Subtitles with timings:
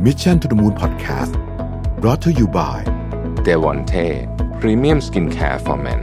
[0.00, 1.32] Mission to the Moon Podcast
[2.00, 2.78] brought to you by
[3.46, 4.06] d e v o n t e
[4.60, 6.00] Premium Skincare for Men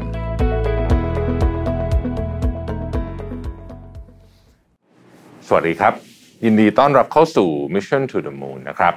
[5.47, 5.93] สวัสดีครับ
[6.45, 8.93] ยินดีต้อนรับเข้าสู่ Mission to the Moon นะครับ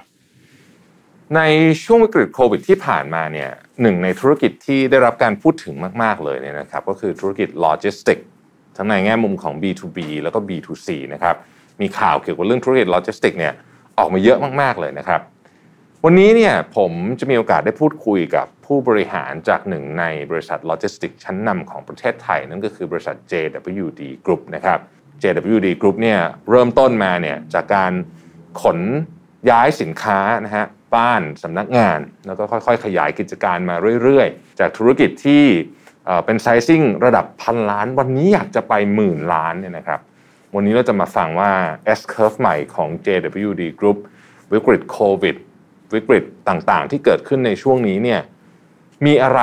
[1.37, 1.41] ใน
[1.85, 3.51] ช่วงวิกฤตโควิดที่ผ่านมาเนี่ย
[3.83, 8.19] หนึ่งในธุรกิจที่ได้รับการพูดถึงมาก ๆ เลยเนี่ยนะครับ ก็คือธุรกิจโลจิสติก
[8.77, 11.37] ทั้งในแง่มุมของ B2B แล้วก็ B2C นะครับ
[11.81, 13.55] มีข่าวเกี่ยวกับเรื่องธุรกิจโลจิสติกเนี่ย
[13.99, 15.21] ออกมาเยอะมากๆเลยนะครับ
[16.05, 24.81] วันนี้เนี่ยผมจะมีโอกาสได้พูดคุยกับผู้บริหารจากหนึ่งในบริษัทโลจิสติกชั้นนำของประเทศไทย นั่นก็คือบริษัท JWD Group นะครับ
[25.23, 27.93] JWD Group เนี่ยเริ่มต้นมาเนี่ยจากการ
[28.63, 28.79] ขน
[29.51, 35.45] ย้ายสินค้านะฮะบ้านสำนักงาน แล้วก็ค่อยๆ ขยายกิจการมาเรื่อยๆ จากธุรกิจที่
[36.25, 40.01] เป็น sizing ระดับพันล้าน วันนี้อยากจะไปหมื่นล้านเนี่ยนะครับ
[40.55, 41.51] วันนี้เราจะมาฟังว่า
[41.99, 43.99] S curve ใหม่ของ JWD Group
[44.53, 45.37] วิกฤตโควิด
[45.95, 48.21] วิกฤตต่างๆ ที่เกิดขึ้นในช่วงนี้เนี่ย
[49.07, 49.43] มีอะไร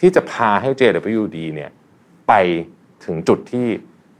[0.00, 1.70] ที่จะพาให้ JWD เนี่ย
[2.28, 2.32] ไป
[3.04, 3.66] ถึงจุดที่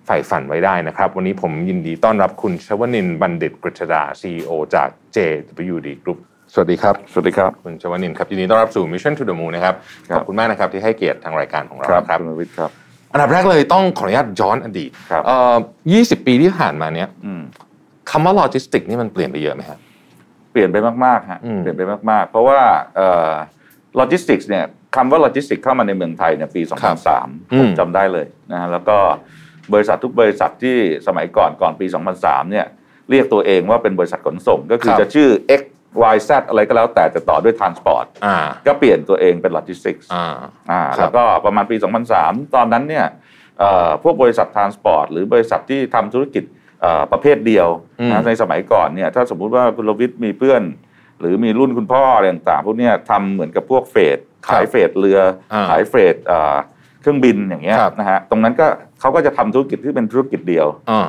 [0.06, 6.18] ใฝ่ฝันไว้ได้นะครับ วันนี้ผมยินดีต้อนรับคุณชวนินบัณฑิตกฤษดา CEO จาก JWD Group
[6.52, 9.74] สวัสดีครับ สวัสดีครับ คุณชวนินครับยินดีต้อนรับสู่ Mission to the Moon นะครับ
[10.10, 12.81] ครับขอบคุณมากนะครับที่ให้เกียรติทางรายการของเราครับคุณวิทย์ครับ
[13.12, 15.56] อันดับแรกเลยต้องขออนุญาตย้อนอดีตครับเอ่อ
[15.90, 17.42] 20ปีที่ผ่านมาเนี้ยอืม
[18.10, 19.78] คำว่าโลจิสติกนี่มันเปลี่ยนไปเยอะไหมครับ
[20.52, 22.60] เปลี่ยนไปมากๆฮะอืมเปลี่ยนไปมากๆ เพราะว่า
[23.96, 24.64] โลจิสติกส์เนี่ย
[24.96, 26.62] คำว่าโลจิสติกเข้ามาในเมืองไทยเนี่ยปี
[27.10, 28.98] 2003ผมจำได้เลยนะฮะแล้วก็
[29.72, 31.86] บริษัททุกบริษัทที่สมัยก่อนก่อนปี
[32.18, 32.66] 2003เนี่ย
[33.10, 35.28] เรียกตัวเองว่าเป็นบริษัทขนส่ง ก็คือจะชื่อ
[35.60, 35.62] X
[36.14, 40.26] Y Z อะไรก็แล้วแต่จะต่อด้วย Transport อ่าก็เปลี่ยนตัวเองเป็นโลจิสติกส์อ่า
[40.70, 41.76] อ่าครับแล้วก็ประมาณปี
[42.16, 43.06] 2003 ตอนนั้นเนี่ย
[43.58, 46.44] เอ่อพวกบริษัท transport หรือบริษัทที่ทำธุรกิจ
[46.82, 47.68] เอ่อประเภทเดียว
[48.00, 50.62] อืมนะในสมัยก่อนเนี่ยถ้าสมมุติว่าคุณลวิทย์มีเพื่อน
[51.20, 54.18] หรือมีรุ่นคุณพ่ออะไรต่างๆพวกเนี้ยทำเหมือนกับพวก freight
[54.48, 55.18] ขาย freight เรือ
[55.52, 56.56] อาขาย freight เอ่อ
[57.00, 58.66] เครื่องบินอย่างเงี้ยครับนะฮะตรงนั้นก็
[59.00, 61.08] เขาก็จะทำธุรกิจที่เป็นธุรกิจเดียวอ่า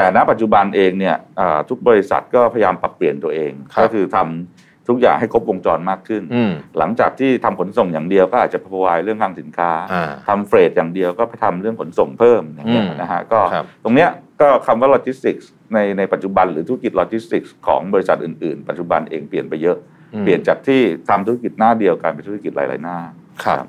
[0.00, 19.76] แต่ณปัจจุบันเองเนี่ยเอ่อทุกบริษัทก็พยายามปรับเปลี่ยนตัวเองครับก็คือทำทุกอย่างให้ครบวงจรมากขึ้นอืมหลังจากที่ทำขนส่งอย่างเดียวก็อาจจะ provide เรื่องคลังสินค้าอ่าทำ freight อย่างเดียวก็ไปทำเรื่องขนส่งเพิ่มอย่างเงี้ยอืมนะฮะก็ครับตรงเนี้ยก็คำว่าโลจิสติกส์ในในปัจจุบันหรือธุรกิจโลจิสติกส์ของบริษัทอื่นๆ ปัจจุบันเองเปลี่ยนไปเยอะ
[20.14, 22.98] อืมเปลี่ยนจากที่ทำธุรกิจหน้าเดียวกลายเป็นธุรกิจหลายๆหน้า
[23.44, 23.64] ครับ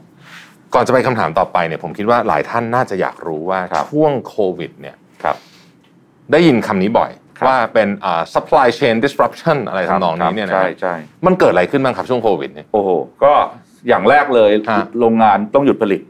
[0.73, 5.35] ก่อนจะไปคำถามต่อไปเนี่ยผมคิดว่าหลายท่านน่าจะอยากรู้ว่าครับช่วงโควิดเนี่ยครับ
[6.31, 10.95] ได้ยินคำนี้บ่อยครับว่าเป็นอ่า supply chain disruption อะไรทำนองนี้เนี่ยนะใช่ใช่
[11.25, 12.89] มันเกิดอะไรขึ้นบ้างครับช่วงโควิดเนี่ยโอ้โห
[13.23, 13.33] ก็
[13.87, 16.01] อย่างแรกเลยฮะโรงงานต้องหยุดผลิต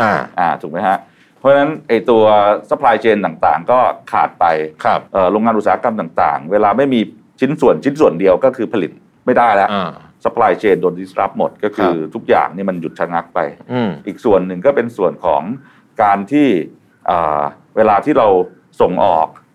[0.00, 0.98] อ่าอ่าถูกไหมฮะ
[1.38, 2.24] เพราะฉะนั้นไอตัว
[2.70, 3.78] supply chain ต่างๆ ก็
[4.12, 4.44] ขาดไป
[4.84, 7.00] ครับเอ่อโรงงานอุตสาหกรรมต่างๆ เวลาไม่มี
[7.40, 8.90] ชิ้นส่วนชิ้นส่วนเดียวก็คือผลิต
[9.26, 9.90] ไม่ได้แล้วอ่า
[10.24, 13.38] supply chain โดน disrupt หมดก็คือครับทุกอย่างนี่มันหยุดชะงักไป
[13.72, 15.42] อืมอีกส่วนหนึ่งก็เป็นส่วนของ
[16.02, 16.48] การที่
[17.06, 17.42] เอ่อ
[17.76, 18.28] เวลาที่เรา
[18.80, 19.47] ส่งออกเอ่อ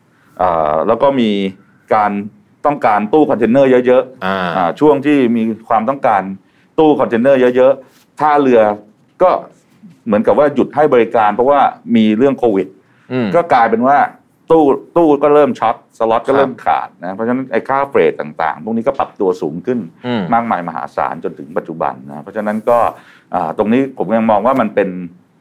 [0.88, 1.32] แล้วก็มี
[1.96, 2.12] การ
[2.66, 6.22] ต้องการตู้คอนเทนเนอร์เยอะอ่าๆอ่าช่วงที่มีความต้องการ
[6.80, 8.62] ตู้คอนเทนเนอร์เยอะๆท่าเรือ
[9.22, 9.30] ก็
[10.06, 11.60] เหมือนกับว่าหยุดให้บริการ เพราะว่า
[11.96, 12.68] มีเรื่องโควิด
[13.12, 13.98] อืมก็กลายเป็นว่า
[14.52, 14.64] ตู้
[14.98, 22.78] ตู้ก็เริ่ม short slot ก็ครับเริ่มขาดนะเพราะฉะนั้นไอ้ค่า freight ต่างๆ พวกนี้ก็ปรับตัวสูงขึ้นอืมมากมายมหาศาลจนถึงปัจจุบันนะเพราะฉะนั้นก็
[23.36, 24.90] อ่าตรงนี้ผมยังมองว่ามันเป็น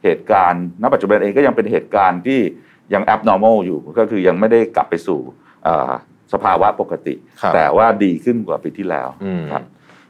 [0.03, 2.39] เหตุการณ์ณปัจจุบันเองก็ยังเป็นเหตุการณ์ที่
[2.93, 5.19] ยัง abnormal อยู่ก็คือยังไม่ได้กลับไปสู่
[5.67, 5.91] อ่า
[6.33, 9.63] สภาวะปกติครับแต่ว่าดีขึ้นกว่าปีที่แล้วอืมครับ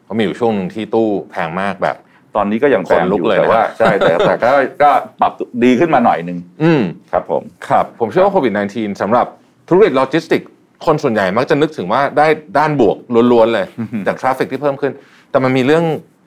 [0.04, 1.98] เพราะมีอยู่ช่วงหนึ่งที่ตู้แพงมากแบบ
[2.36, 4.52] ตอนนี้ก็ยังแพงขนลุอกยู่เลยแต่นะว่าใช่แต่แต่ก็
[4.82, 4.90] ก็
[5.22, 5.32] ปรับ
[5.64, 9.26] ดีขึ้นมาหน่อยหนึ่งอืมครับผมครับผมเชื่อว่าโควิด -19 สำหรับ
[9.68, 10.42] ธุรกิจโลจิสติก
[10.86, 12.28] คนส่วนใหญ่มักจะนึกถึงว่าได้
[12.58, 12.98] ด้านบวก
[13.32, 13.66] ล้วนๆเลย
[14.08, 14.92] จาก traffic ที่เพิ่มขึ้น
[15.32, 15.84] แต่มันมีเรื่อง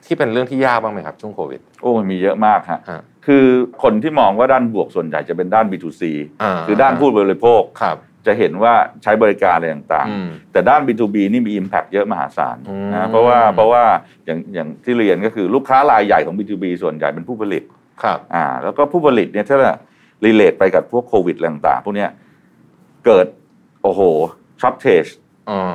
[0.07, 3.47] ที่เป็นเรื่องที่ยากบ้างไหมครับ ช่วงโควิด โอ้มันมีเยอะมากฮะฮะ คือ
[3.83, 6.03] คนที่มองว่าด้านบวกส่วนใหญ่จะเป็นด้าน B2C
[6.43, 13.83] อ่าคือด้านผู้บริโภคครับจะเห็นว่าใช้บริการอะไรต่างอืมๆแต่ด้าน B2B นี่มี Impact เยอะมหาศาลอืมนะเพราะว่าเพราะว่า
[14.27, 17.63] อย่างอย่างที่เรียนก็คือลูกค้ารายใหญ่ของ B2B ส่วนใหญ่เป็นผู้ผลิต
[18.03, 19.59] ครับอ่าแล้วก็ผู้ผลิตเนี่ยถ้า
[20.25, 22.11] relate ไปกับพวกโควิดอะไรต่างๆพวกเนี้ย
[23.07, 23.27] เกิด
[23.83, 24.01] โอ้โห
[24.61, 25.05] shortage
[25.51, 25.75] อ่า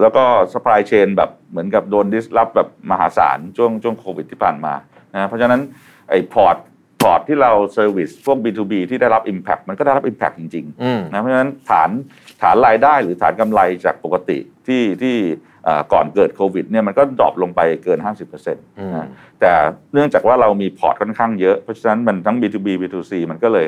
[0.00, 4.74] แล้วก็ supply chain แบบเหมือนกับโดน disrupt แบบมหาศาลช่วงช่วงโควิดที่ผ่านมา
[5.14, 5.60] นะเพราะฉะนั้น
[6.10, 6.56] ไอ้ port
[7.00, 11.90] port ที่เรา service พวก B2B ที่ได้รับ Impact มันก็ได้รับ Impact จริงอืมๆนะเพราะฉะนั้นฐาน
[12.42, 15.16] ฐานรายได้หรือฐานกำไรจากปกติที่ที่
[15.64, 19.06] เอ่อก่อนเกิดโควิดเนี่ยมันก็ drop ลงไปเกิน 50%นอืมะ
[19.40, 19.52] แต่
[19.92, 23.66] เนื่องจากว่าเรามี port ค่อนข้างเยอะ เพราะฉะนั้นมันทั้ง B2B B2C มันก็เลย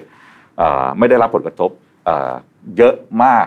[0.59, 1.71] เอ่อไม่ได้รับผลกระทบ
[2.05, 2.33] เอ่อ
[2.77, 2.95] เยอะ
[3.25, 3.47] มาก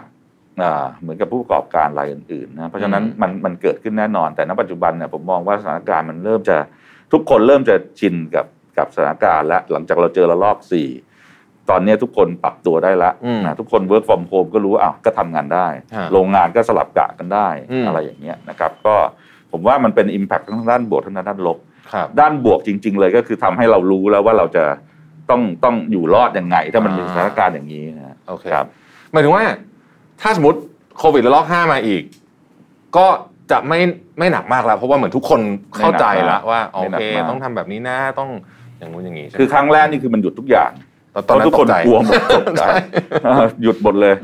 [0.62, 6.58] อ่าเหมือนกับผู้ประกอบการรายอื่นๆนะเพราะฉะนั้นอืมมันมันเกิดขึ้นแน่นอน แต่ณปัจจุบันเนี่ยผมมองว่าสถานการณ์มันเริ่มจะ
[7.14, 8.46] ทุกคนเริ่มจะชินกับ
[8.78, 10.90] กับสถานการณ์แล้วหลังจากเราเจอระลอกสี่
[11.70, 18.96] ตอนเนี้ยทุกคนปรับตัวได้แล้วอืมนะทุกคน work from home ก็รู้ว่าอ้าวก็ทำงานได้ฮะโรงงานก็สลับกะกันได้อืมอะไรอย่างเงี้ยนะครับ ก็
[19.52, 21.58] ผมว่ามันเป็น impact ทั้งด้านบวกทั้งด้านลบ
[21.94, 24.64] ครับด้านบวกจริง ๆ เลยก็คือทำให้เรารู้แล้วว่าเราจะ
[25.30, 28.66] ต้องต้องอยู่รอดยังไง ถ้ามันมีอ่าสถานการณ์อย่างนี้นะโอเคครับ
[29.12, 29.44] หมายถึงว่า
[30.22, 30.60] ถ้าสมมติ
[30.98, 32.04] โควิดระลอกห้ามาอีก
[32.98, 33.08] ก็
[33.52, 33.80] จะไม่
[34.20, 35.42] ไม่หนักมากแล้ว เพราะว่าเหมือนทุกคน
[35.78, 38.30] เข้าใจแล้วว่าโอไม่หนัเคกมากต้องทำแบบนี้นะต้อง
[38.80, 40.72] อย่างนู้นอย่างนี้ใช่ไหมคือครั้งแรกนี่คือมันหยุดทุกอย่าง
[41.16, 42.72] ตอนตอนนั้นทุกคนตใจกลัวหมดตกใจใช่
[43.24, 44.16] เออหยุดหมดเลย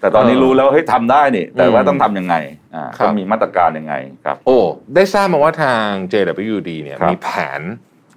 [0.00, 2.34] แต่ตอนนี้เออรู้แล้วเฮ้ยทำได้นี่ แต่ว่าอืมต้องทำยังไง
[2.74, 3.94] อ่าครับต้องมีมาตรการยังไง
[4.24, 4.58] ครับ โอ้
[4.94, 7.60] ได้ทราบมาว่าทาง JWD เนี่ยครับมีแผน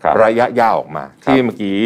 [0.04, 1.78] ครับระยะยาวออกมา ที่เมื่อกี้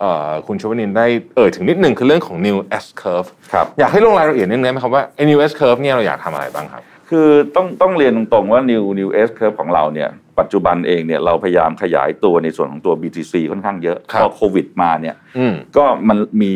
[0.00, 1.06] เอ่อคุณชวนินได้
[1.36, 10.08] เอ่ยถึงนิดนึงคือเรื่องของ New S Curve ครับอยากให้ลงรายละเอียดนิดนึงได้ไหมครับว่าไอ้ New S Curve เนี่ยเราอยากทำอะไรบ้างครับ คือต้องต้องเรียนตรงๆว่า New New S Curve ของเราเนี่ย
[10.38, 16.54] ปัจจุบันเองเนี่ยเราพยายามขยายตัวในส่วนของตัว BTC ค่อนข้างเยอะครับพอโควิดมาเนี่ยอืมก็มันมี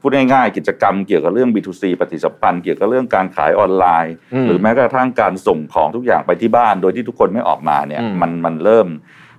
[0.00, 8.88] พูดง่ายๆกิจกรรมเกี่ยวกับเรื่อง B2C ปฏิสัมพันธ์เกี่ยวกับเรื่องการขายออนไลน์อืมหรือแม้กระทั่งการส่งของทุกอย่างไปที่บ้าน โดยที่ทุกคนไม่ออกมาเนี่ยอืมมันมันเริ่ม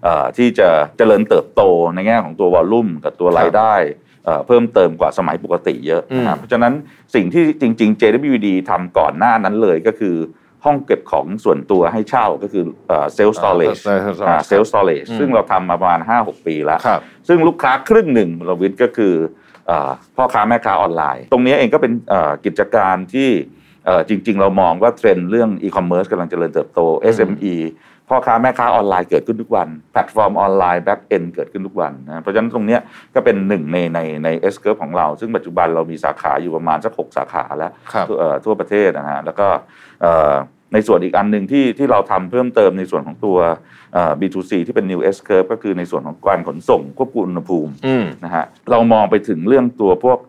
[0.04, 1.62] เอ่อที่จะเจริญเติบโต
[1.94, 3.74] ในแง่ของตัว volume กับตัวรายได้
[4.26, 6.74] เอ่อเพิ่มเติมกว่าสมัยปกติเยอะนะครับอืมเพราะฉะนั้น
[7.16, 10.16] สิ่งที่จริง ๆ JWD ทำก่อนหน้านั้นเลยก็คือ
[10.66, 12.64] ห้องเก็บของส่วนตัวให้เช่าก็คือ
[13.14, 13.78] self storage
[14.28, 19.14] อ่า self storage self storage อืมซึ่งเราทำมาประมาณ 5-6 ปีแล้วครับซึ่งลูกค้าครึ่งหนึ่งเราวิทย์ก็คือ
[19.68, 23.30] เอ่อพ่อค้าแม่ค้าออนไลน์ ตรงนี้เองก็เป็นเอ่อกิจการที่
[23.86, 26.80] เอ่อจริง ๆ เรามองว่าเทรนด์เรื่องอีคอมเมิร์ซกำลังเจริญเติบโต
[27.16, 27.56] SME
[28.10, 32.82] พ่อค้าแม่ค้าออนไลน์เกิดขึ้นทุกวัน แพลตฟอร์มออนไลน์ back-end เกิดขึ้นทุกวันนะเพราะฉะนั้นตรงเนี้ย
[33.16, 39.48] ก็เป็นหนึ่งในในใน S curve ของเรา ซึ่งปัจจุบันเรามีสาขาอยู่ประมาณสักหกสาขาแล้วครับทั่วเอ่อทั่วประเทศนะฮะแล้วก็
[40.02, 40.34] เอ่อ
[40.74, 43.38] ในส่วนอีกอันหนึ่งที่ที่เราทำเพิ่มเติมในส่วนของตัว
[43.94, 50.20] เอ่อ B2C ที่เป็น New S curve ก็คือในส่วนของการขนส่งควบคุมอุณหภูมิอืมนะฮะเรามองไปถึงเรื่องตัวพวก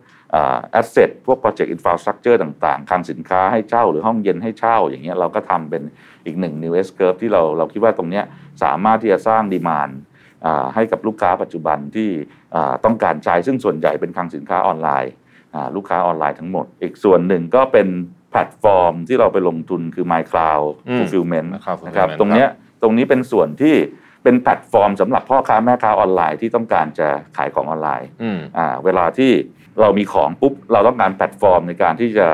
[0.71, 5.83] asset พวกโปรเจกต์ infrastructure ต่างๆคลังสินค้าให้เช่า หรือห้องเย็นให้เช่า อย่างเงี้ยเราก็ทำเป็น
[6.25, 8.25] อีกหนึ่ง New S curve ที่เราเราคิดว่าตรงเนี้ย
[8.63, 9.89] สามารถที่จะสร้าง demand
[10.75, 12.09] ให้กับลูกค้าปัจจุบันที่
[12.55, 15.13] อ่าต้องการใช้ซึ่งส่วนใหญ่เป็นคลังสินค้าออนไลน์
[15.55, 17.87] อ่าลูกค้าออนไลน์ทั้งหมด อีกส่วนหนึ่งก็เป็น
[18.31, 22.49] แพลตฟอร์มที่เราไปลงทุนคือ MyCloud อืม Fulfillment MyCloud นะครับ Fulfillment ตรงเนี้ย
[22.81, 23.75] ตรงนี้เป็นส่วนที่
[24.23, 27.07] เป็นแพลตฟอร์มสำหรับพ่อค้าแม่ค้าออนไลน์ที่ต้องการจะ
[27.37, 29.31] ขายของออนไลน์อืมอ่าเวลาที่
[29.81, 32.27] เรามีของปุ๊บ เราต้องการแพลตฟอร์มในการที่จะ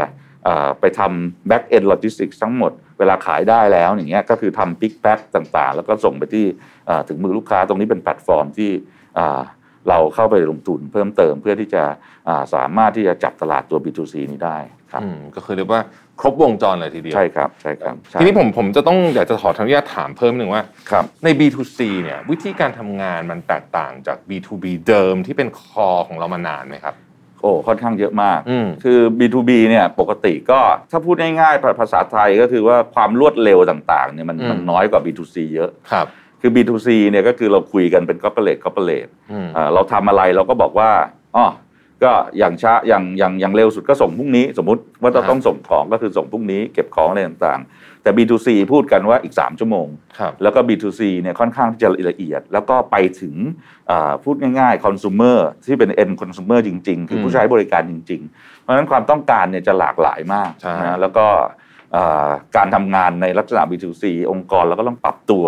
[0.48, 6.46] อ่าไปทำ back end logistics ทั้งหมดเวลาขายได้แล้วอย่างเงี้ยก็คือทำ pick pack ต่างๆ แล้วก็ส่งไปที่
[6.90, 8.72] อ่าถึงมือลูกค้าตรงนี้เป็นแพลตฟอร์มที่
[9.18, 9.42] อ่า
[9.90, 11.84] เราเข้าไปลงทุนเพิ่มเติมเพื่อที่จะ
[12.28, 14.58] อ่าสามารถที่จะจับตลาดตัว B2C นี้ได้
[14.92, 15.82] ครับอืมก็คือเรียกว่า
[16.20, 26.96] ครบวงจรเลยทีเดียว ใช่ครับใช่ครับใช่ทีนี้ผมผมจะต้องอยากจะขออนุญาตถามเพิ่มหนึ่งว่าครับใน B2C เนี่ยวิธีการทำงานมันแตกต่างจาก B2B เดิมที่เป็นคอของเรามานานไหมครับ
[27.42, 30.60] โอ้ค่อนข้างเยอะมากอืมคือ B2B เนี่ยปกติก็
[30.92, 36.08] ถ้าพูดง่ายๆภาษาไทยก็คือว่าความรวดเร็วต่างๆเนี่ยมันอืมมันน้อยกว่า B2C เยอะครับ
[36.42, 40.90] คือ B2C เนี่ยก็คือเราคุยกันเป็น corporate corporate อืมอ่าเราทำอะไรเราก็บอกว่า
[41.36, 41.46] อ๋อ
[42.04, 49.88] ก็อย่างช้าอย่างอย่างอย่างเร็วสุดก็ส่งพรุ่งนี้ สมมุติว่าเราอ่าต้องส่งของก็คือส่งพรุ่งนี้เก็บของอะไรต่างๆ แต่ B2C พูดกันว่าอีก 3 ชั่วโมง
[50.20, 53.36] ครับแล้วก็ B2C เนี่ยค่อนข้างที่จะละเอียด แล้วก็ไปถึง
[53.90, 61.26] อ่าพูดง่ายๆ consumer ที่เป็น end consumer จริง ๆ คือผู้ใช้บริการจริง ๆ เพราะฉะนั้นความต้องการเนี่ยจะหลากหลายมากใช่นะแล้วก็
[61.96, 65.46] อ่าการทำงานในลักษณะ B2C องค์กรเราก็ต้องปรับตัว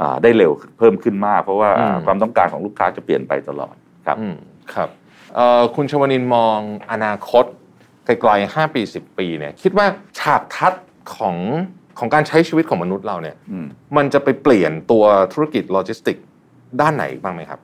[0.00, 1.68] อ่าได้เร็วเพิ่มขึ้นมาก เพราะว่า
[2.06, 3.74] ความต้องการของลูกค้าจะเปลี่ยนไปตลอด
[4.06, 4.36] ครับอืม
[4.74, 4.99] ครับเอ่อ
[5.74, 6.58] คุณชวนินมอง
[6.92, 7.44] อนาคต
[8.04, 9.86] ไกลๆ5ปี 10 ปีเนี่ยคิดว่า
[10.18, 10.74] ฉากทัด
[11.16, 11.36] ของ
[11.98, 16.16] ของการใช้ชีวิตของมนุษย์เราเนี่ยอืมมันจะไปเปลี่ยนตัวธุรกิจโลจิสติก
[16.80, 17.60] ด้านไหนบ้างไหมครับ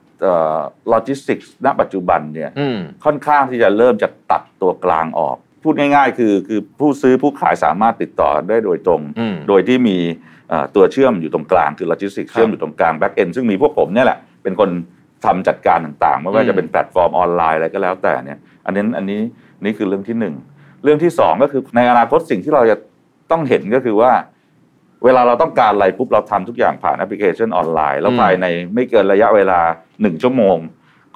[0.89, 9.97] โลจิสติกส์ณปัจจุบันเนี่ยอืมค่อนข้างที่จะเริ่มจะตัดตัวกลางออก พูดง่ายๆ คือคือผู้ซื้อผู้ขายสามารถติดต่อได้โดยตรงอืมโดยที่มี
[10.49, 14.69] เอ่อตัวเชื่อมอยู่ตรงกลางคือโลจิสติกครับเชื่อมอยู่ตรงกลาง back-end ซึ่งมีพวกผมเนี่ยแหละเป็นคน
[15.25, 19.21] ทำจัดการต่างๆ ไม่ว่าอืมจะเป็นแพลตฟอร์มออนไลน์อะไรก็แล้วแต่เนี่ยอันนี้อันนี้
[19.63, 20.35] นี่คือเรื่องที่หนึ่ง
[20.83, 22.75] เรื่องที่สองก็คือในอนาคตสิ่งที่เราจะ
[23.31, 24.11] ต้องเห็นก็คือว่า
[25.03, 29.59] เวลาเราต้องการอะไรปุ๊บเราทำทุกอย่างผ่านแอปพลิเคชันออนไลน์ แล้วอืมภายในไม่เกินระยะเวลา
[30.01, 30.57] หนึ่งชั่วโมง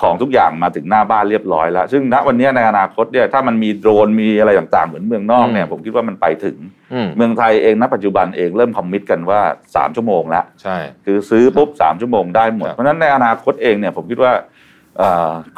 [0.02, 6.58] ของทุกอย่างมาถึงหน้าบ้านเรียบร้อยแล้ว ซึ่งณวันนี้ในอนาคตเนี่ยถ้ามันมีโดรนมีอะไรต่างๆ เหมือนเมืองนอกเนี่ยผมคิดว่ามันไปถึง
[6.94, 14.32] อืมเมืองไทยเองณปัจจุบันเองเริ่ม commit กันว่า 3 ชั่วโมงแล้วใช่คือซื้อปุ๊บ3ชั่วโมงได้หมดครับเพราะฉะนั้นในอนาคตเองเนี่ยผมคิดว่า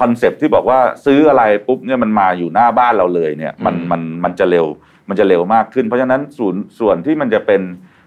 [0.02, 4.68] concept ที่บอกว่าซื้ออะไรปุ๊บเนี่ยมันมาอยู่หน้าบ้านเราเลยเนี่ยมันมันมันจะเร็ว
[5.10, 7.62] มันจะเร็วมากขึ้น เพราะฉะนั้นส่วนส่วนที่มันจะเป็น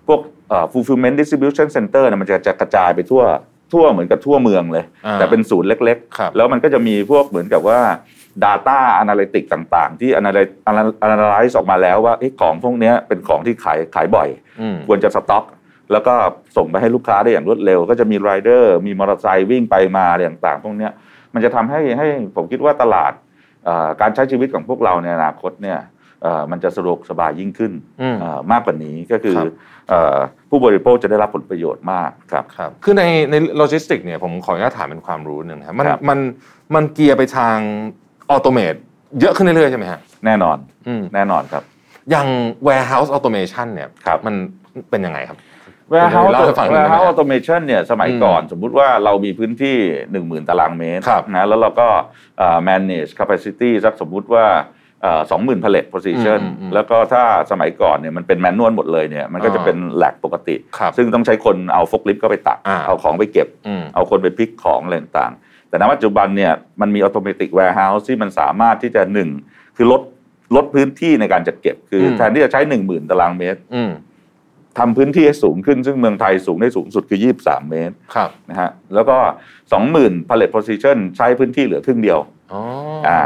[0.08, 3.22] พวกเอ่อ fulfillment distribution center เนี่ยมันจะจะกระจายไปทั่ว
[3.72, 7.80] ทั่วเหมือนกับทั่วเมืองเลยอ่าแต่เป็นศูนย์เล็กครับๆแล้วมันก็จะมีพวกเหมือนกับว่า
[8.44, 10.52] Data Analytic ต่างๆ ที่ analyze
[11.06, 14.28] analyze ออกมาแล้วว่าเอ๊ะของพวกเนี้ยเป็นของที่ขายขายบ่อย
[14.60, 15.44] อืมควรจะสต็อก
[15.92, 16.14] แล้วก็
[16.56, 20.92] ส่งไปให้ลูกค้าได้อย่างรวดเร็ว ก็จะมีไรเดอร์มีมอเตอร์ไซค์วิ่งไปมาอะไรต่างๆ พวกเนี้ย
[21.34, 22.06] มันจะทำให้ให้
[22.36, 23.12] ผมคิดว่าตลาด
[23.64, 25.95] เอ่อการใช้ชีวิตของพวกเราในอนาคตเนี่ยเอ่อ
[26.50, 29.46] มันจะสะดวกสบายยิ่งขึ้นอืมเอ่อมากกว่านี้ก็คือครับ
[29.88, 30.16] เอ่อ
[30.50, 36.18] ผู้บริโภคจะได้รับผลประโยชน์มากครับครับคือในในโลจิสติกเนี่ยผมขออนุญาตถามเป็นความรู้หนึ่งครับมันครับมัน
[36.74, 37.56] มันเกียร์ไปทาง
[38.30, 38.74] automate
[39.20, 40.56] เยอะขึ้นเรื่อยๆใช่ไหมฮะแน่นอน
[40.86, 41.62] อืมแน่นอนครับ
[42.10, 42.28] อย่าง
[42.66, 44.34] warehouse automation เนี่ยครับมัน
[44.90, 45.38] เป็นยังไงครับ
[45.92, 49.76] warehouse เล่าให้ฟังหน่อยได้ไหม warehouse automation เนี่ยสมัยอืมก่อนสมมุติว่าเรามีพื้นที่
[50.12, 51.88] 10,000 ตารางเมตรครับนะแล้วเราก็
[52.38, 54.46] เอ่อ manage capacity สักสมมุติว่า
[55.30, 69.28] สองหมื่น pallet position อืมอืมแล้วก็ถ้าสมัยก่อนเนี่ยมันเป็นแมนนวลหมดเลยเนี่ยมันก็จะอ่าเป็นแหลกปกติครับซึ่งต้องใช้คนเอาฟกลิฟต์ก็ไปตักอ่าเอาของไปเก็บอืมเอาคนไปพิกของอะไรต่างๆ แต่ณปัจจุบันเนี่ยมันมี automatic warehouse ที่มันสามารถที่จะหนึ่ง
[69.76, 70.02] คือลด
[70.56, 73.92] ลดพื้นที่ในการจัดเก็บ คืออมแทนที่จะใช้1 0,000ตารางเมตรอืม
[74.78, 79.16] ทำพื้นที่ให้สูงขึ้นซึ่งเมืองไทยสูงได้สูงสุดคือ 23 เมตรครับนะฮะแล้วก็
[79.72, 82.18] 20,000 pallet position ใช้พื้นที่เหลือครึ่งเดียว
[82.52, 82.60] อ๋อ
[83.08, 83.20] อ่า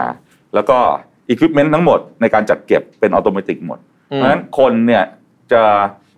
[0.54, 0.78] แล้วก็
[1.32, 3.78] equipment ทั้งหมดในการจัดเก็บเป็น automatic หมด
[4.12, 5.04] อืมเพราะฉะนั้นคนเนี่ย
[5.52, 5.62] จะ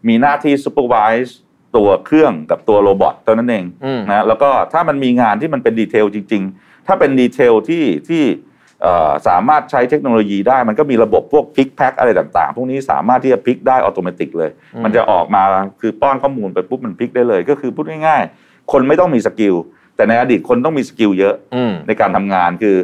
[0.09, 1.31] มีหน้าที่ supervise
[1.76, 8.25] ตัวเครื่องกับตัวโรบอทเท่านั้นเองอืมนะแล้วก็ถ้ามันมีงานที่มันเป็นดีเทลจริง ๆ ถ้าเป็นดีเทลที่ที่
[8.83, 15.42] เอ่อสามารถใช้เทคโนโลยีได้มันก็มีระบบพวกพิกแพ็คอะไรต่างๆ พวกนี้สามารถที่จะพิกได้อัตโนมัติเลยอืมมันจะออกมา
[15.81, 19.54] คือป้อนข้อมูลไปปุ๊บมัน pick ได้เลย ก็คือพูดง่ายๆ คนไม่ต้องมี skill
[19.97, 22.76] แต่ในอดีตคนต้องมี skill เยอะอืมในการทำงานคือ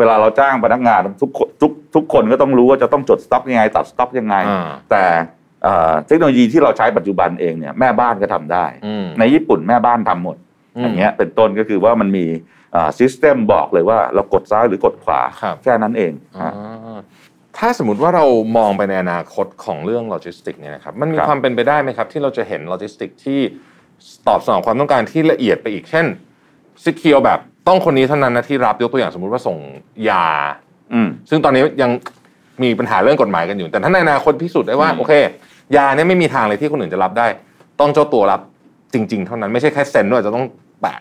[0.00, 5.04] เวลาเราจ้างพนักงานทุกคนทุกทุกคนก็ต้องรู้ว่าจะต้องจดสต็อกยังไงตัดสต็อกยังไงอ่าแต่
[5.62, 10.36] เอ่อเทคโนโลยีที่เราใช้ปัจจุบันเองเนี่ยแม่บ้านก็ทำได้อืมในญี่ปุ่นแม่บ้านทำหมด
[10.76, 12.26] อืมอย่างเงี้ยเป็นต้นก็คือว่ามันมี
[12.98, 16.50] system บอกเลยว่าเรากดซ้ายหรือกดขวาครับแค่นั้นเองอ่า
[16.86, 17.00] ฮะ
[17.58, 18.24] ถ้าสมมติว่าเรา
[18.56, 23.40] มองไปในอนาคตของเรื่องโลจิสติกเนี่ยนะครับมันมีครับความเป็นไปได้ไหมครับ ที่เราจะเห็นโลจิสติกที่
[24.28, 26.06] ตอบสนองความต้องการที่ละเอียดไปอีกเช่น
[26.84, 27.38] secure แบบ
[27.70, 29.56] ต้องคนนี้เท่านั้นนะที่รับยกตัวอย่างสมมุติว่าส่ง
[30.08, 30.26] ยา
[30.92, 31.90] อืมซึ่งตอนนี้ยัง
[32.62, 35.12] มีปัญหาเรื่องกฎหมายกันอยู่ แต่ถ้าในอนาคตพิสูจน์ได้ว่าอืมโอเค
[35.76, 37.26] ยาเนี่ยไม่มีทางเลยที่คนอื่นจะรับได้
[37.80, 38.40] ต้องเจ้าตัวรับ
[38.94, 40.44] จริง ๆ เท่านั้นไม่ใช่แค่เซ็นด้วยจะต้อง
[40.82, 40.98] แปะ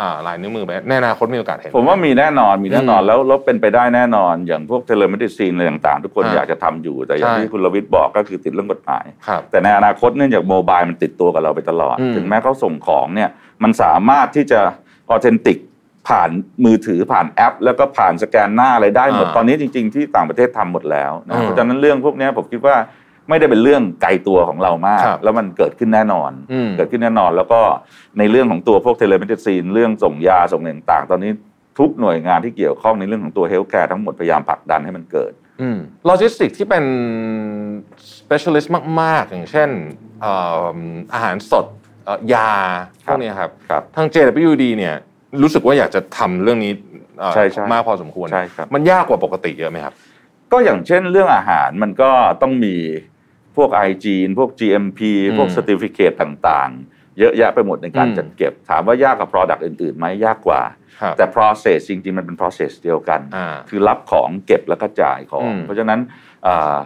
[0.00, 13.30] อ่าลายนิ้วมือไปในอนาคตมีโอกาสเห็น ผมว่ามีแน่นอนมีแน่นอนอืมแล้วแล้วเป็นไปได้แน่นอน อย่างพวก telemedicine อะไรต่างๆ ทุกคนอ่าอยากจะทำอยู่แต่อย่างใช่ที่คุณรวิทย์บอกก็คือติดเรื่องกฎหมายครับแต่ในอนาคตเนื่องจาก mobile มันติดตัวกับเราไปตลอดอืมถึงแม้เขาส่งของเนี่ย
[13.62, 14.60] มันสามารถที่จะ
[15.10, 15.58] authentic
[16.08, 16.30] ผ่าน
[16.64, 22.76] มือถือผ่านแอป แล้วก็ผ่านสแกนหน้าอะไรได้หมดอ่าตอนนี้จริง ๆที่ต่างประเทศทำหมดแล้วนะอืมเพราะฉะนั้นเรื่องพวกเนี้ยผมคิดว่า
[23.28, 27.60] ไม่ได้เป็นเรื่องไกลตัวของเรามากครับแล้วมันเกิดขึ้นแน่นอนอืมเกิดขึ้นแน่นอนแล้วก็
[28.18, 31.32] ในเรื่องของตัวพวก telemedicine เรื่องส่งยาส่งอะไรต่างๆ ตอนนี้
[31.78, 35.32] ทุกหน่วยงานที่เกี่ยวข้องในเรื่องของตัว healthcare ทั้งหมดพยายามผลักดันให้มันเกิด
[36.06, 36.84] โลจิสติกที่เป็น
[38.18, 38.68] specialist
[39.00, 39.70] มาก ๆ อย่างเช่น
[40.20, 40.32] เอ่
[40.74, 40.78] อ
[41.14, 41.66] อาหารสด
[42.04, 42.50] เอ่อยา
[43.04, 44.94] พวกเนี้ยครับครับทาง JWD เนี่ย
[45.42, 46.72] รู้สึกว่าอยากจะทำเรื่องนี้
[47.18, 49.94] เอ่อใช่ใช่มากพอสมควรใช่ครับมันยากกว่าปกติเยอะไหมครับ
[50.52, 52.10] ก็อย่างเช่นเรื่องอาหารมันก็
[52.42, 52.76] ต้องมี
[53.56, 60.60] พวก i อ n พวก GMP อืมพวก Certificate ต่างๆ เยอะแยะไปหมดในการอืมจัดเก็บ ถามว่ายากกับ Product อื่นๆไหมยากกว่า
[61.00, 66.00] ครับแต่ process จริงๆ มันเป็น process เดียวกันอ่าคือรับของเก็บแล้วก็จ่ายของอืมเพราะฉะนั้น
[66.46, 66.76] อ่า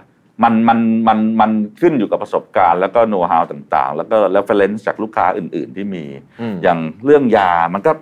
[0.43, 0.78] มันมัน
[1.09, 1.50] มันมัน
[1.81, 6.05] ขึ้นอยู่กับประสบการณ์ แล้วก็ know how ต่างๆ แล้วก็ reference จากลูกค้าอื่นๆ ที่มี
[6.40, 7.93] อืมอย่างเรื่องยามันก็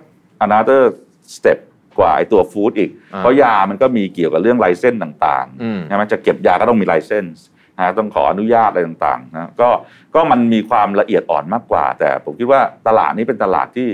[0.45, 0.81] another
[1.35, 1.59] step
[1.99, 7.25] กว่าไอตัวฟู้ดอีกอ่าเพราะยามันก็มีเกี่ยวกับเรื่องไลเส้นต่างอืมๆใช่ไหมจะเก็บยาก็ต้องมีไลเส้น
[7.79, 9.69] นะต้องขออนุญาตอะไรต่างๆนะก็
[10.15, 13.89] ก็มันมีความละเอียดอ่อนมากกว่า แต่ผมคิดว่าตลาดนี้เป็นตลาดที่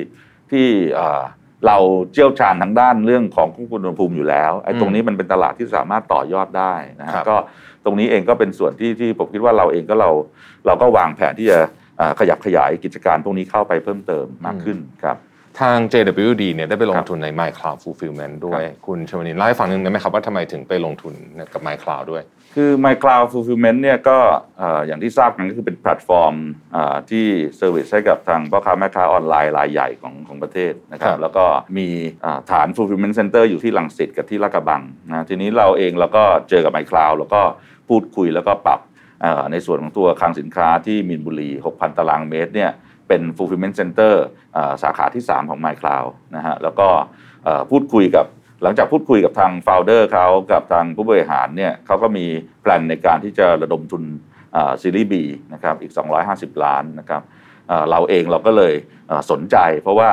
[0.52, 1.22] ที่เอ่อ
[1.68, 1.78] เรา
[2.14, 7.36] เชี่ยวชาญทางด้านเรื่องของควบคุมอุณหภูมิอยู่แล้วไอ้อืมตรงนี้มันเป็นตลาดที่สามารถต่อยอดได้นะฮะครับก็
[7.86, 10.10] ตรงนี้เองก็เป็นส่วนที่ที่ผมคิดว่าเราเองก็เรา
[10.66, 11.60] เราก็วางแผนที่จะ
[11.98, 15.18] เอ่อขยับขยายกิจการพวกนี้เข้าไปเพิ่มเติมมากขึ้นครับ
[15.62, 21.14] ทาง JWD เนี่ยได้ไปลงครับทุนใน MyCloud Fulfillment ด้วยครับคุณชวนินเล่าให้ฟังหนึงได้ไหมครับว่าทำไมถึงไปลงทุน
[21.54, 22.24] กับ MyCloud ด้วย
[22.56, 24.18] คือ MyCloud Fulfillment เนี่ยก็
[24.58, 26.36] เอ่ออย่างที่ทราบกันก็คือเป็นแพลตฟอร์ม
[26.74, 27.26] เอ่อที่
[27.58, 31.46] service ให้กับทางพ่อค้าแม่ค้าออนไลน์รายใหญ่ของของประเทศนะครัครับบแล้วก็
[31.78, 31.88] มี
[32.26, 37.42] อ่าฐาน Fulfillment Center อยู่ที่ลังสิตกับที่ลาดกระบังนะทีนี้เราเองเราก็เจอกับ MyCloud แล้วก็
[37.90, 38.80] พูดคุยแล้วก็ปรับ
[39.22, 42.72] เอ่อในส่วนของตัวคลังสินค้าที่มีนบุรี 6,000 ตารางเมตรเนี่ย
[43.08, 44.16] เป็น Fulfillment Center
[44.84, 46.88] สาขาที่ 3 ของ MyCloud นะฮะแล้วก็
[47.72, 48.26] พูดคุยกับ
[48.64, 52.26] หลังจากพูดคุยกับทางโฟลเดอร์เขากับทางผู้บริหารเนี่ยเขาก็มี
[52.62, 54.04] แผนในการที่จะระดมทุน
[54.82, 55.14] ซีรีส์ B
[55.54, 55.92] นะครับอีก
[56.28, 57.22] 250 ล้านนะครับ
[57.90, 58.74] เราเองเราก็เลย
[59.32, 60.10] สนใจ เพราะว่า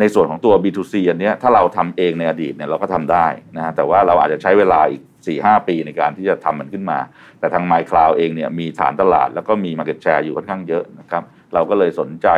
[0.00, 3.26] ในส่วนของตัว B2C อันนี้ถ้าเราทำเองในอดีตเนี่ยเราก็ทำได้
[3.56, 5.02] นะแต่ว่าเราอาจจะใช้เวลาอีก
[5.36, 6.98] 4-5 ปีในการที่จะทำมันขึ้นมา
[7.38, 11.22] แต่ทาง MyCloud เองเนี่ยมีฐานตลาดแล้วก็มี Market Share อยู่ค่อนข้างเยอะนะครับ
[11.54, 12.28] เราก็เลยสนใจ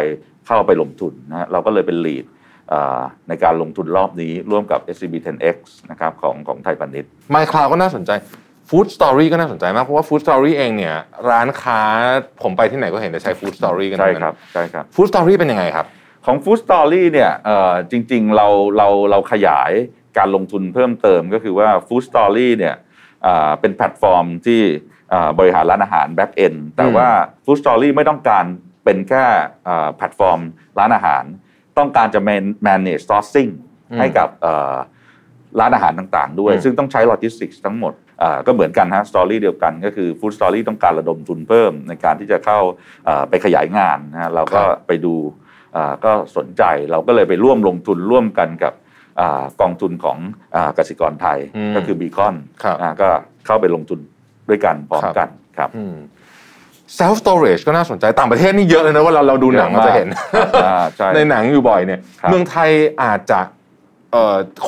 [0.46, 2.24] เข้าไปลงทุนนะเราก็เลยเป็น lead
[3.28, 5.56] ในการลงทุนรอบนี้ร่วมกับ SCB 10X
[5.90, 8.10] นะครับของของไทยพาณิชย์ MyCloud ก็น่าสนใจ
[8.70, 10.96] Food Story ก็น่าสนใจมาก เพราะว่า Food Story เองเนี่ย
[11.30, 11.80] ร้านค้า
[12.42, 15.86] ผมไปที่ไหนก็เห็นแต่ใช้ Food Story กันใช่ครับใช่ครับ Food Story เป็นยังไงครับ
[16.26, 17.30] ของ Food Story เนี่ย
[17.90, 19.72] จริงๆเราเราเราขยาย
[20.18, 22.74] การลงทุนเพิ่มเติมก็คือว่า Food Story เนี่ย
[23.60, 24.62] เป็นแพลตฟอร์มที่
[25.38, 27.08] บริหารร้านอาหาร back end แต่ว่า
[27.44, 28.44] Food Story ไม่ต้องการ
[28.84, 29.24] เป็นแค่
[29.96, 30.40] แพลตฟอร์ม
[30.78, 31.24] ร้านอาหาร
[31.78, 32.20] ต้องการจะ
[32.66, 33.52] manage sourcing
[33.98, 34.28] ให้กับ
[35.60, 37.94] ร้านอาหารต่างๆ ด้วย ซึ่งต้องใช้โลจิสติกส์ทั้งหมด
[38.46, 42.58] ก็เหมือนกันฮะสตอรี่เดียวกันก็คือ Food Story ต้องการระดมทุนเพิ่มในการที่จะเข้า
[43.28, 45.14] ไปขยายงานนะเราก็ไปดู
[46.04, 48.74] ก็สนใจเราก็เลยไปร่วมลงทุนร่วมกันกับ
[49.60, 50.18] กองทุนของ
[50.78, 51.38] กสิกรไทย
[51.76, 52.34] ก็คือบีคอน
[53.02, 53.08] ก็
[53.46, 54.00] เข้าไปลงทุน
[54.48, 55.70] ด้วยกันพร้อมกันครับ
[56.98, 60.08] self storage ก็น่าสนใจต่างประเทศนี่เยอะเลยนะว่าเราเราดูหนังเราจะเห็น
[61.14, 62.00] ในหนังอยู่บ่อยเนี่ย
[62.30, 62.70] เมืองไทย
[63.02, 63.40] อาจจะ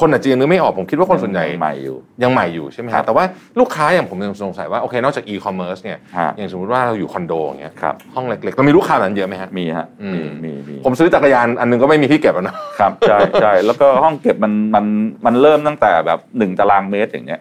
[0.01, 3.25] คนอาจจะยังนึกไม่ออกผมคิดว่าคนส่วนใหญ่ใหม่อยู่ยังใหม่อยู่ใช่ไหมครับแต่ว่า
[3.61, 5.99] ลูกค้าอย่างผมยังสงสัยว่าโอเคนอกจากอีคอมเมิร์ซเนี่ย
[6.37, 7.75] อย่างสมมติว่าเราอยู่คอนโดอย่างเงี้ย
[8.15, 14.85] ห้องเล็กๆมันมีลูกค้านั้นเยอะไหมฮะมีฮะมีมีมีผมซื้อจักรยานอันนึงก็ไม่มีที่เก็บแล้วนะครับใช่ใช่แล้วก็ห้องเก็บมันมัน
[15.27, 17.41] มันเริ่มตั้งแต่แบบหนึ่งตารางเมตรอย่างเงี้ย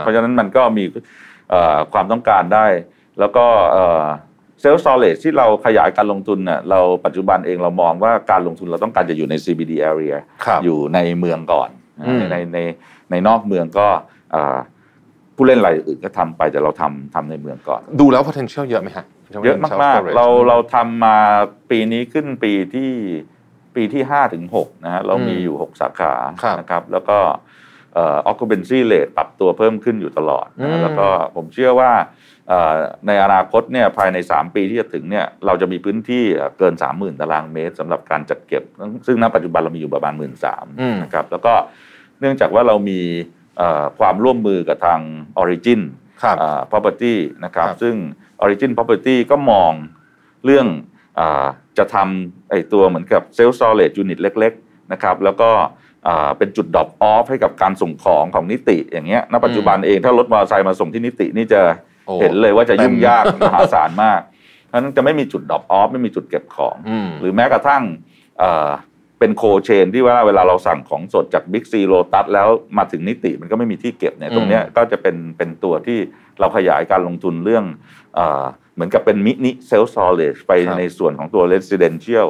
[0.00, 0.84] เพราะฉะนั้นมันก็มี
[1.92, 2.66] ความต้องการได้
[3.20, 3.46] แล้วก็
[4.60, 10.14] เซลล์ซอลเลจที่เราขยายการลงทุนเนี่ยเราปัจจุบันเองเรามองว่าการลงทุนเราต้องการจะอยู่ใน CBD area
[10.64, 11.70] อยู่ในเมืองก่อน
[12.32, 12.58] ในใน
[13.10, 13.88] ในนอกเมืองก็
[15.36, 19.06] ผู้เล่นรายอื่นก็ทำไปแต่เราทำทำในเมืองก่อน ดูแล้ว potential เยอะไหมฮะ
[19.44, 21.16] เยอะมากๆเราเราทำมา
[21.70, 22.92] ปีนี้ขึ้นปีที่
[23.74, 26.12] ปีที่ห้าถึงหกนะฮะเรามีอยู่หกสาขา
[26.58, 27.18] นะครับแล้วก็
[27.96, 31.90] ออ occupancy rate ปรับตัวเพิ่มขึ้นอยู่ตลอดนะแล้วก็ผมเชื่อว่า
[33.06, 36.24] ในอนาคตเนี่ยภายใน 3 ปีที่จะถึงเนี่ยเราจะมีพื้นที่
[36.58, 38.62] เกิน 30,000 ตารางเมตรสำหรับการจัดเก็บ
[39.06, 40.32] ซึ่งณปัจจุบันเรามีอยู่ประมาณ 1 3ื่น
[41.02, 41.54] นะครับแล้วก็
[42.20, 43.00] เนื่องจากว่าเรามี
[43.98, 45.00] ความร่วมมือกับทาง
[45.42, 45.80] Origin
[46.70, 47.94] Property นะครับ ซึ่ง
[48.44, 49.72] Origin Property ก็มอง
[50.44, 50.66] เรื่อง
[51.18, 51.20] อ
[51.78, 55.50] จะทำไอตัวเหมือนกับ Self Storage Unit เล็ก ๆ นะครับ แล้วก็
[56.38, 61.62] เป็นจุดดรอปออฟให้กับการส่งของของนิติอย่างเงี้ยณปัจจุบันเองถ้ารถมอเตอร์ไซค์มาส่งที่นิตินี่จะ
[62.20, 64.20] เห็นเลยว่าจะยุ่งยากมหาศาลมาก
[64.68, 66.76] เพราะนั้นจะไม่มีจุด drop off ไม่มีจุดเก็บของ
[67.20, 67.82] หรือแม้กระทั่ง
[69.18, 75.98] เป็น cold chain ที่ว่าเวลาเราสั่งของสดจากบิ๊กซีโลตัสแล้วมาถึงนิติมันก็ไม่มีที่เก็บเนี่ยตรงนี้ก็จะเป็นเป็นตัวที่
[76.40, 77.64] เราขยายการลงทุนเรื่อง
[78.74, 82.28] เหมือนกับเป็น mini self storage ไปในส่วนของตัว residential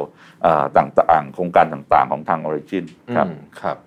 [0.77, 3.27] ต่างๆ โครงการต่างๆ ของทาง Origin ครับ
[3.61, 3.77] ครับ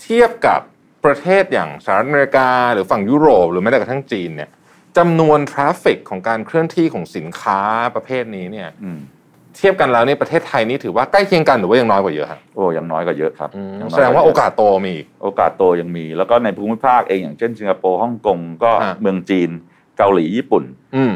[0.00, 0.60] เทียบกับ
[1.04, 4.50] ประเทศอย่างสหรัฐอเมริกา หรือฝั่งยุโรป หรือแม้แต่กระทั่งจีนเนี่ย
[4.96, 7.60] จำนวน traffic ของการเคลื่อนที่ของสินค้า
[7.94, 8.68] ประเภทนี้เนี่ย
[9.56, 13.50] เทียบกันแล้วนี่ประเทศไทยนี่ถือว่าใกล้เคียงกันหรือว่ายังน้อยกว่าเยอะครับโอ้ยังน้อยกว่าเยอะครับ
[13.90, 19.50] แสดงว่าโอกาสโตมีโอกาสโตยังมี แล้วก็ในภูมิภาคเองอย่างเช่นสิงคโปร์ฮ่องกงก็เมืองจีน
[19.98, 20.64] เกาหลีญี่ปุ่น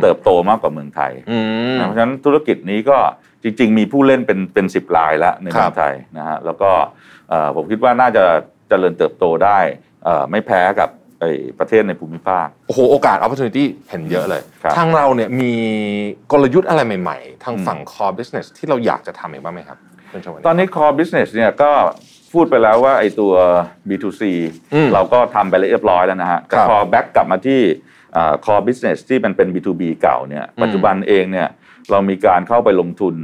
[0.02, 1.12] เติบโตมากกว่าเมืองไทย
[1.74, 2.98] เพราะฉะนั้นธุรกิจนี้ก็
[3.42, 6.70] จริง ๆ มีผู้เล่นเป็นเป็นสิบรายแล้วในเมืองไทยนะฮะแล้วก็
[7.56, 8.24] ผมคิดว่าน่าจะ
[8.68, 9.58] เจริญเติบโตได้
[10.30, 10.88] ไม่แพ้กับ
[11.58, 14.42] ประเทศในภูมิภาค โอ้โห โอกาส opportunity เห็นเยอะเลย
[14.76, 15.54] ทางเราเนี่ยมี
[16.32, 19.78] กลยุทธ์อะไรใหม่ๆ ทางฝั่ง core business ที่เราอยากจะทำอีกบ้างไหมครับ
[20.46, 21.72] ตอนนี้ core business เนี่ยก็
[22.32, 23.32] พูดไปแล้วว่าไอ้ตัว
[23.88, 24.22] B2C
[24.94, 27.60] เราก็ทำไปเรียบร้อยแล้วนะฮะแต่พอ back กลับมาที่
[28.44, 31.48] core business ที่มันเป็น B2B เก่าเนี่ยปัจจุบันเองเนี่ย
[31.90, 33.16] เรามีการเข้าไปลงทุน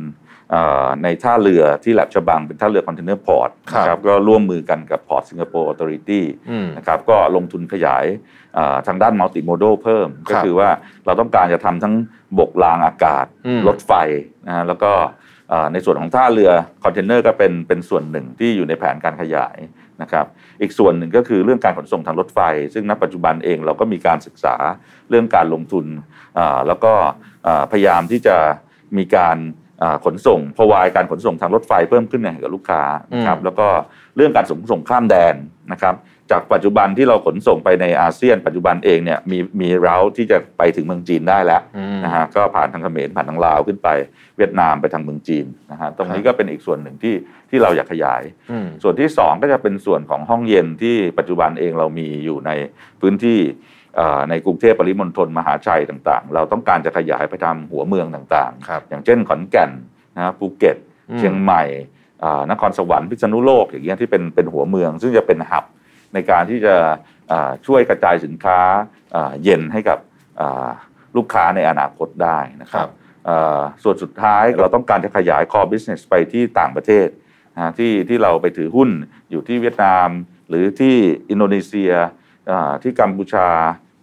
[1.03, 6.25] ในท่าเรือที่แหลมฉบังเป็นท่าเรือ container port นะครับก็ร่วมมือกันกับ Port Singapore Authority
[6.77, 8.05] นะครับก็ลงทุนขยาย
[8.87, 10.71] ทางด้าน multimode เพิ่ม ก็คือว่า
[11.07, 11.95] เราต้องการจะทำทั้ง
[12.39, 13.27] บกรางอากาศ
[13.69, 13.93] รถไฟ
[14.47, 14.93] นะแล้วก็
[15.73, 16.51] ในส่วนของท่าเรือ
[16.85, 19.57] คอนเทนเนอร์ก็เป็นเป็นส่วนหนึ่งที่อยู่ในแผนการขยาย
[20.03, 20.27] นะครับ
[20.61, 22.41] อีกส่วนหนึ่งก็คือเรื่องการขนส่งทางรถไฟ
[22.75, 24.55] ซึ่งณปัจจุบันเองเราก็มีการศึกษา
[25.11, 25.87] เรื่องการลงทุน
[26.67, 26.93] แล้วก็
[27.73, 28.37] พยายามที่จะ
[28.97, 29.39] มีการ
[30.05, 33.69] ขนส่งพวายการขนส่งทางรถไฟเพิ่มขึ้นให้กับลูกค้านะครับแล้วก็
[34.17, 35.35] เรื่องการส่งส่งข้ามแดน
[35.73, 35.97] นะครับ
[36.31, 43.89] จากปัจจุบันที่เราขนส่งไปในอาเซียน ปัจจุบันเองเนี่ยมีมีเราที่จะไปถึงเมืองจีนได้แล้วอืมนะฮะก็ผ่านทางเขมรผ่านทางลาวขึ้นไป
[44.37, 47.15] เวียดนามไปทางเมืองจีนนะฮะตรงนี้ก็เป็นอีกส่วนหนึ่งที่
[47.51, 52.51] ที่เราอยากขยายอืมส่วนที่ 2 ก็จะเป็นส่วนของห้องเย็นที่ปัจจุบันเองเรามีอยู่ใน
[53.01, 53.41] พื้นที่
[53.86, 53.86] เอ่อ
[54.31, 59.71] ในกรุงเทพปริมณฑลมหาชัยต่างๆ เราต้องการจะขยายไปทำหัวเมืองต่างครับๆอย่างเช่นขอนแก่น
[60.17, 60.77] นะภูเก็ต
[61.11, 61.63] อืมเชียงใหม่
[62.25, 65.65] อ่านครสวรรค์พิษณุโลกอย่างเงี้ยที่เป็นเป็นหัวเมือง ซึ่งจะเป็นหับ
[66.15, 66.75] ในการที่จะ
[67.33, 68.59] อ่าช่วยกระจายสินค้า
[69.17, 69.99] อ่าเย็นให้กับ
[70.41, 70.69] อ่า
[71.17, 72.91] ลูกค้าในอนาคตได้นะคครัรับบ
[73.27, 77.09] เอ่อส่วนสุดท้ายเราต้องการจะขยาย core business ไปที่ต่างประเทศ
[77.55, 78.91] นะฮะที่ที่เราไปถือหุ้น
[79.31, 80.09] อยู่ที่เวียดนาม
[80.49, 80.97] หรือที่
[81.31, 81.93] อินโดนีเซีย
[82.51, 83.49] อ่าที่กัมพูชา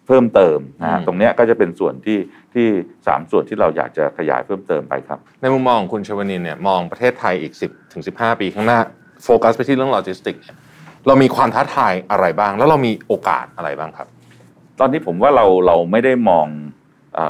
[0.08, 2.20] เพิ่มเติมนะฮะอืมตรงเนี้ยก็จะเป็นส่วนที่
[2.54, 2.68] ที่
[3.08, 8.80] สามส่วนที่เราอยากจะขยายเพิ่มเติมไปครับ ในมุมมองของคุณชวนินเนี่ยมองประเทศไทยอีก 10ถึง15 ปีข้างหน้า
[9.24, 10.58] โฟกัสไปที่เรื่องโลจิสติกส์เนี่ย
[11.08, 14.08] เรามีความท้าทายอะไรบ้าง แล้วเรามีโอกาสอะไรบ้างครับ
[14.80, 16.48] ตอนนี้ผมว่าเราเราไม่ได้มอง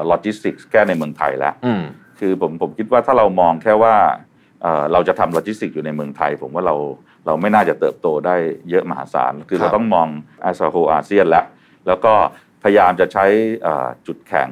[0.07, 1.83] โลจิสติกส์แค่ในเมืองไทยแล้วอืม
[2.19, 3.95] คือผมผมคิดว่าถ้าเรามองแค่ว่า
[4.61, 6.75] เอ่อเราจะทำโลจิสติกส์อยู่ในเมืองไทย ผมว่าเรา
[7.25, 8.35] เราไม่น่าจะเติบโตได้
[8.69, 10.07] เยอะมหาศาล คือครับเราต้องมอง
[10.43, 11.45] อาเซียโฮอาเซียนแล้ว
[11.87, 12.13] แล้วก็
[12.63, 13.25] พยายามจะใช้
[13.61, 14.51] เอ่อจุดแข็ง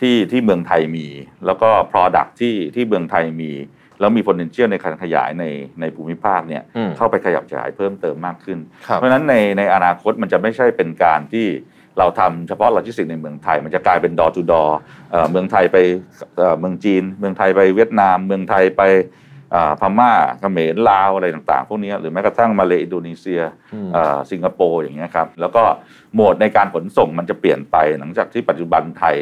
[0.00, 1.06] ที่ที่เมืองไทยมี
[1.46, 3.52] แล้วก็ Product ที่ที่เมืองไทยมี
[4.00, 5.44] แล้วมี potential ในการขยายใน
[5.80, 11.46] ในภูมิภาคเนี่ยอืมเข้าไปขยับขยายเพิ่มเติมมากขึ้นครับเพราะฉะนั้นในในอนาคตมันจะไม่ใช่เป็นการที่
[11.98, 14.62] เราทำเฉพาะโลจิสติกส์ในเมืองไทย มันจะกลายเป็นดอทูดอ
[15.30, 15.76] เมืองไทยไป
[16.36, 19.23] เอ่อเมืองจีน เมืองไทยไปเวียดนาม เมืองไทยไปเอ่อ
[19.80, 23.40] พม่าเขมรลาวอะไรต่างๆ พวกนี้หรือแม้กระทั่งมาเลอินโดนีเซีย
[23.74, 25.62] อืมเอ่อสิงคโปร์อย่างเงี้ยครับแล้วก็
[26.14, 29.16] โหมดในการขนส่งมันจะเปลี่ยนไป หลังจากที่ปัจจุบันไทย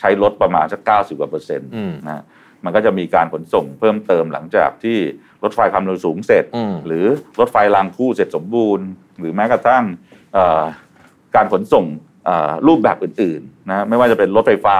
[0.00, 2.22] ใช้รถประมาณสักเก้าสิบกว่าเปอร์เซ็นต์อืมนะ
[2.64, 4.98] มันก็จะมีการขนส่งเพิ่มเติมหลังจากที่
[5.42, 7.04] รถไฟความเร็วสูงเสร็จอืมหรือ
[7.40, 8.86] รถไฟรางคู่เสร็จสมบูรณ์
[9.18, 9.84] หรือแม้กระทั่ง
[10.34, 10.62] เอ่อ
[11.36, 11.84] การขนส่ง
[12.24, 14.78] เอ่อรูปแบบอื่นๆนะไม่ว่าจะเป็นรถไฟฟ้า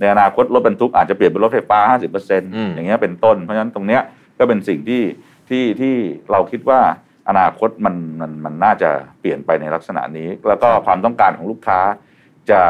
[0.00, 1.80] ในอนาคตรถบรรทุกอาจจะเปลี่ยนเป็นรถไฟฟ้า
[2.28, 4.02] 50%อย่างเงี้ยเป็นต้นเพราะฉะนั้นตรงเนี้ย
[4.38, 5.02] ก็เป็นสิ่งที่
[5.48, 5.94] ที่ที่
[6.30, 6.80] เราคิดว่า
[7.28, 11.80] อนาคตมันมันมันน่าจะเปลี่ยนไปในลักษณะนี้ แล้วก็ความต้องการของลูกค้า
[12.50, 12.60] จะ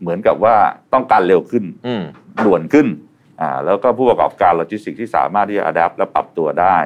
[0.00, 0.56] เหมือนกับว่า
[0.94, 2.02] ต้องการเร็วขึ้นอืม
[2.44, 2.86] ด่วนขึ้น
[3.40, 6.76] อ่าแล้วก็ผู้ประกอบการโลจิสติกส์ที่สามารถที่จะอัดแอปและปรับตัวได้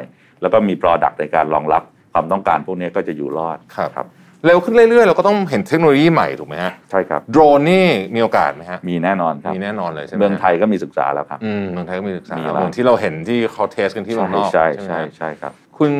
[0.40, 4.06] แล้วก็มี Product ในการรองรับความต้องการพวกนี้ก็จะอยู่รอดครับครับ
[4.46, 15.92] เร็วขึ้นเรื่อยๆ เราก็ต้องเห็นเทคโนโลยีใหม่ถูกไหมฮะใช่ครับโดรนนี่มีโอกาสไหมฮะมีแน่นอนครับมีแน่นอนเลยใช่ไหมเมืองไทยก็มีศึกษาแล้วครับอืมเมืองไทยก็มีศึกษามีแล้วเหมือนที่เราเห็นที่เขาเทสกันที่เมืองนอกใช่ไหมใช่ฮะใช่ครับ คุณ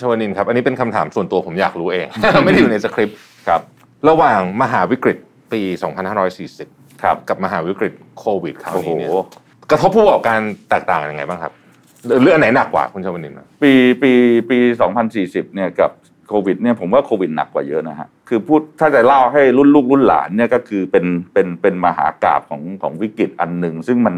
[0.00, 2.06] ชวนินครับ อันนี้เป็นคำถามส่วนตัวผมอยากรู้เอง
[2.44, 3.60] ไม่ได้อยู่ในสคริปต์ครับ
[4.08, 5.18] ระหว่างมหาวิกฤต
[5.52, 5.62] ปี
[6.32, 9.10] 2540 ครับ กับมหาวิกฤตโควิดคราวโอ้โหนี้เนี่ย
[9.70, 11.52] กระทบผู้ประกอบการแตกต่างยังไงบ้างครับ
[12.06, 14.12] หรือเรื่องไหนหนักกว่าคุณชวนินนะปีปี
[14.50, 14.58] ปี
[15.06, 15.90] 2040 เนี่ยกับ
[16.30, 24.14] โควิดเนี่ยผมว่าโควิดหนักกว่าเยอะนะฮะคือพูดถ้าจะเล่าให้รุ่นลูกรุ่นหลานเนี่ยก็คือเป็นเป็นเป็นมหากราบของของวิกฤตอันหนึ่งซึ่งมัน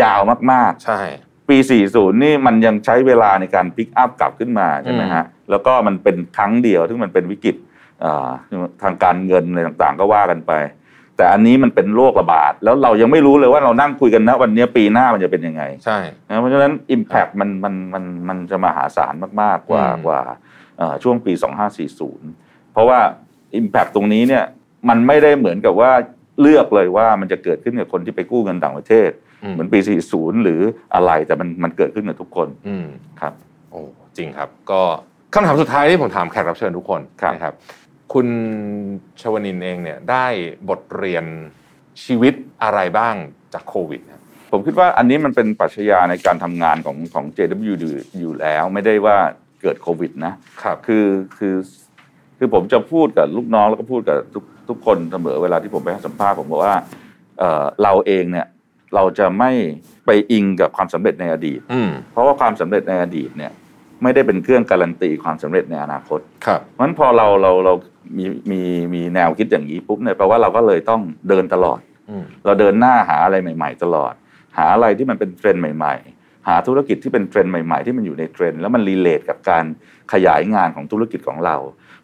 [0.00, 0.20] ยาว
[0.52, 1.00] มากๆ ใช่
[1.48, 1.56] ปี
[1.90, 7.56] 40 นี่มันยังใช้เวลาในการพิกอัพกลับขึ้นมาใช่ไหมฮะแล้วก็มันเป็นครั้งเดียวที่มันเป็นวิกฤต
[8.04, 8.28] อ่า
[8.82, 10.52] ทางการเงินอะไรต่างๆ ก็ว่ากันไป
[11.16, 15.98] แต่อันนี้มันเป็นโรคระบาด แล้วเรายังไม่รู้เลยว่าเรานั่งคุยกันนะวันนี้ปีหน้ามันจะเป็นยังไง ใช่
[16.28, 20.36] นะเพราะฉะนั้น Impact มันมันมันมันจะมหาศาลมากๆกว่าอืมกว่าเอ่อ
[21.02, 21.32] ช่วงปี
[22.02, 23.00] 2540 เพราะว่า
[23.58, 24.44] Impact ตรงนี้เนี่ย
[24.88, 25.92] มันไม่ได้เหมือนกับว่า
[26.40, 29.10] เลือกเลยว่ามันจะเกิดขึ้นกับคนที่ไปกู้เงินต่างประเทศ
[29.42, 30.60] อืมเหมือนปี 40 หรือ
[30.94, 32.86] อะไรแต่มันมันเกิดขึ้นกับทุกคนอืม
[33.20, 33.34] ครับ
[33.70, 33.80] โอ้
[34.16, 34.82] จริงครับ ก็
[35.34, 37.54] คำถามสุดท้ายที่ผมถามแขกรับเชิญทุกคนครับนะครับ
[38.12, 38.26] คุณ
[39.20, 40.26] ชวนินเองเนี่ยได้
[40.68, 41.24] บทเรียน
[42.04, 43.14] ชีวิตอะไรบ้าง
[43.54, 47.74] จากโควิดครับผมคิดว่าอันนี้มันเป็นปรัชญาในการทำงานของของ JW
[48.20, 49.18] อยู่แล้ว ไม่ได้ว่า
[49.62, 51.06] เกิดโควิดนะครับคือ
[51.38, 51.56] คือ
[52.38, 56.76] คือผมจะพูดกับลูกน้องแล้วก็พูดกับทุกทุกคนเสมอเวลาที่ผมไปให้สัมภาษณ์ผมบอกว่า
[57.38, 58.46] เอ่อเราเองเนี่ย
[58.94, 59.50] เราจะไม่
[60.06, 63.52] ไปอิงกับความสำเร็จในอดีตอืมเพราะว่าความสำเร็จในอดีตเนี่ย
[64.02, 67.74] ไม่ได้เป็นเครื่องการันตีความสำเร็จในอนาคต ครับเพราะฉะนั้นพอเราเราเรา
[68.18, 68.60] มีมี
[68.94, 71.78] มีแนวคิดอย่างนี้ปุ๊บเนี่ยแปลว่าเราก็เลยต้องเดินตลอด
[72.10, 74.12] อืมเราเดินหน้าหาอะไรใหม่ ๆ ตลอด
[74.56, 76.11] หาอะไรที่มันเป็นเทรนด์ใหม่ๆ
[76.48, 79.64] หาธุรกิจที่เป็นเทรนด์ใหม่ๆ ที่มันอยู่ในเทรนด์แล้วมัน relate กับการ
[80.12, 81.56] ขยายงานของธุรกิจของเรา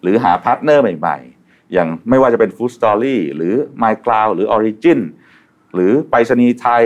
[0.02, 5.00] หรือหา partner ใหม่ๆ อย่างไม่ว่าจะเป็น Food Story หรือ MyCloud หรือ Origin
[5.74, 6.84] หรือไปรษณีย์ไทย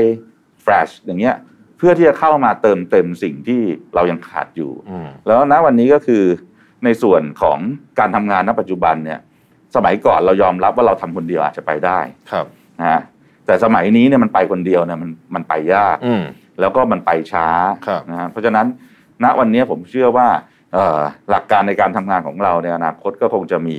[0.65, 1.37] Flash อย่างเงี้ย
[1.79, 3.61] เพื่อที่จะเข้ามาเติมเต็มสิ่งที่
[3.95, 6.23] เรายังขาดอยู่อืมแล้วณวันนี้ก็คือ
[6.85, 7.59] ในส่วนของ
[7.99, 9.21] การทำงานณปัจจุบันเนี่ย
[9.77, 11.99] สมัยก่อนเรายอมรับว่าเราทำคนเดียวอาจจะไปได้
[12.33, 12.47] ครับ
[12.81, 13.01] นะฮะ
[13.47, 16.23] แต่สมัยนี้เนี่ยมันไปคนเดียวเนี่ยมันมันไปยากอืม
[16.63, 17.47] แล้วก็มันไปช้า
[17.87, 18.67] ครับนะฮะเพราะฉะนั้น
[19.25, 20.29] ณวันนี้ผมเชื่อว่า
[20.73, 23.77] เอ่อหลักการในการทำงานของเราในอนาคตก็คงจะมี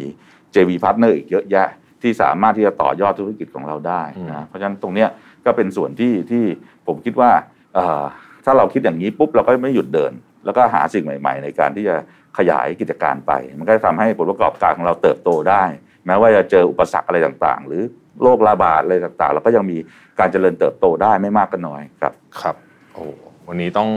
[0.56, 1.68] JV partner อีกเยอะแยะ
[2.02, 5.10] ที่สามารถที่จะต่อยอดธุรกิจของเราได้นะเพราะฉะนั้นตรงเนี้ย
[5.46, 6.44] ก็เป็นส่วนที่ที่
[6.88, 7.32] ผมคิดว่า
[7.76, 8.04] เอ่อ
[8.46, 10.14] ถ้าเราคิดอย่างนี้ปุ๊บเราก็ไม่หยุดเดิน
[10.46, 11.96] แล้วก็หาสิ่งใหม่ ๆ ในการที่จะ
[12.38, 15.64] ขยายกิจการไป มันก็จะทำให้ผลประกอบการของเราเติบโตได้
[16.06, 17.84] แม้ว่าจะเจออุปสรรคอะไรต่างๆ หรือ
[18.22, 19.78] โรคระบาดอะไรต่างๆ เราก็ยังมี
[20.20, 22.56] การเจริญเติบโตได้ไม่มากก็น้อยครับครับ
[22.94, 23.04] โอ้
[23.48, 23.90] วันนี้ต้อง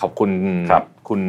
[0.00, 0.30] ขอบคุณ
[0.70, 1.20] ครับคุณ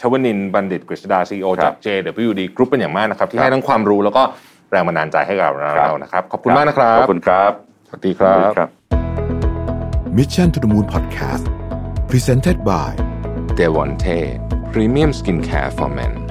[0.00, 4.22] ชวนินทร์บัณฑิตกฤษดาซีโอครัจากบ JWD Group เป็นอย่างมากนะครับ ที่ครับให้ทั้งความรู้แล้วก็
[4.70, 7.52] แรงบันดาลใจให้กับเราครับนะครับ ขอบคุณมากนะครับ ขอบคุณครับ
[7.88, 8.70] สวัสดีครับครับ
[10.18, 11.44] Mission to the Moon Podcast
[12.10, 12.90] Presented by
[13.58, 14.18] Devonte
[14.72, 16.27] Premium Skincare for Men